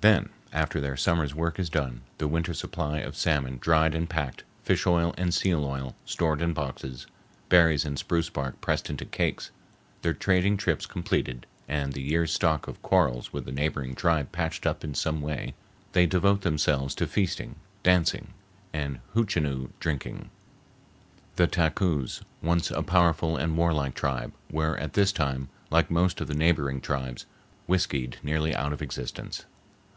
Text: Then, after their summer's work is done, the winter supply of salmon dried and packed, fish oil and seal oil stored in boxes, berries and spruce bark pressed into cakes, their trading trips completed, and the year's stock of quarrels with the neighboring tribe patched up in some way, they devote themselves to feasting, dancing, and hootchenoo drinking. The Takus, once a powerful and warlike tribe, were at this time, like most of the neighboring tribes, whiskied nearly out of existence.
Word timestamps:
Then, 0.00 0.28
after 0.52 0.80
their 0.80 0.96
summer's 0.96 1.34
work 1.34 1.58
is 1.58 1.68
done, 1.68 2.02
the 2.18 2.28
winter 2.28 2.54
supply 2.54 2.98
of 3.00 3.16
salmon 3.16 3.58
dried 3.60 3.96
and 3.96 4.08
packed, 4.08 4.44
fish 4.62 4.86
oil 4.86 5.12
and 5.18 5.34
seal 5.34 5.64
oil 5.64 5.96
stored 6.04 6.40
in 6.40 6.52
boxes, 6.52 7.08
berries 7.48 7.84
and 7.84 7.98
spruce 7.98 8.30
bark 8.30 8.60
pressed 8.60 8.88
into 8.88 9.04
cakes, 9.04 9.50
their 10.02 10.12
trading 10.14 10.56
trips 10.56 10.86
completed, 10.86 11.46
and 11.66 11.94
the 11.94 12.00
year's 12.00 12.32
stock 12.32 12.68
of 12.68 12.80
quarrels 12.80 13.32
with 13.32 13.44
the 13.44 13.50
neighboring 13.50 13.96
tribe 13.96 14.30
patched 14.30 14.66
up 14.68 14.84
in 14.84 14.94
some 14.94 15.20
way, 15.20 15.54
they 15.90 16.06
devote 16.06 16.42
themselves 16.42 16.94
to 16.94 17.04
feasting, 17.08 17.56
dancing, 17.82 18.32
and 18.72 19.00
hootchenoo 19.16 19.70
drinking. 19.80 20.30
The 21.34 21.48
Takus, 21.48 22.22
once 22.40 22.70
a 22.70 22.84
powerful 22.84 23.36
and 23.36 23.56
warlike 23.56 23.96
tribe, 23.96 24.32
were 24.48 24.76
at 24.76 24.92
this 24.92 25.10
time, 25.10 25.48
like 25.72 25.90
most 25.90 26.20
of 26.20 26.28
the 26.28 26.34
neighboring 26.36 26.80
tribes, 26.80 27.26
whiskied 27.66 28.18
nearly 28.22 28.54
out 28.54 28.72
of 28.72 28.80
existence. 28.80 29.44